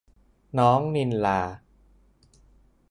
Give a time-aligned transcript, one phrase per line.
[0.57, 1.41] น้องณิลลา